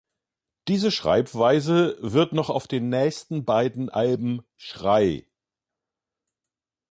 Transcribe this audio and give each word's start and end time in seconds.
Diese 0.67 0.89
Schreibweise 0.89 1.95
wird 2.01 2.33
noch 2.33 2.49
auf 2.49 2.67
den 2.67 2.89
nächsten 2.89 3.45
beiden 3.45 3.89
Alben, 3.91 4.41
"Schrei! 4.57 5.27